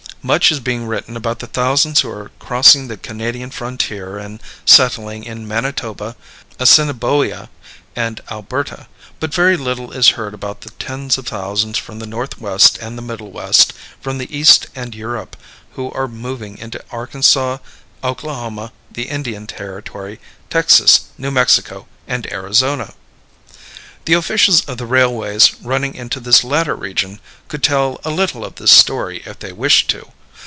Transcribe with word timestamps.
Much 0.23 0.51
is 0.51 0.61
written 0.63 1.17
about 1.17 1.39
the 1.39 1.47
thousands 1.47 2.01
who 2.01 2.09
are 2.11 2.29
crossing 2.37 2.87
the 2.87 2.95
Canadian 2.95 3.49
frontier 3.49 4.19
and 4.19 4.39
settling 4.65 5.23
in 5.23 5.47
Manitoba, 5.47 6.15
Assiniboia, 6.59 7.49
and 7.95 8.21
Alberta; 8.29 8.85
but 9.19 9.33
very 9.33 9.57
little 9.57 9.89
is 9.93 10.09
heard 10.09 10.35
about 10.35 10.61
the 10.61 10.69
tens 10.77 11.17
of 11.17 11.25
thousands 11.25 11.79
from 11.79 11.97
the 11.97 12.05
Northwest 12.05 12.77
and 12.77 12.99
the 12.99 13.01
Middle 13.01 13.31
West, 13.31 13.73
from 13.99 14.19
the 14.19 14.29
East 14.37 14.67
and 14.75 14.93
Europe, 14.93 15.35
who 15.71 15.89
are 15.93 16.07
moving 16.07 16.55
into 16.59 16.83
Arkansas, 16.91 17.57
Oklahoma, 18.03 18.73
the 18.91 19.09
Indian 19.09 19.47
Territory, 19.47 20.19
Texas, 20.51 21.05
New 21.17 21.31
Mexico, 21.31 21.87
and 22.07 22.31
Arizona. 22.31 22.93
The 24.05 24.13
officials 24.13 24.61
of 24.65 24.79
the 24.79 24.87
railways 24.87 25.53
running 25.61 25.93
into 25.93 26.19
this 26.19 26.43
latter 26.43 26.75
region 26.75 27.19
could 27.47 27.61
tell 27.61 27.99
a 28.03 28.09
little 28.09 28.43
of 28.43 28.55
this 28.55 28.71
story 28.71 29.21
if 29.27 29.37
they 29.37 29.51
wished 29.51 29.91
to. 29.91 30.11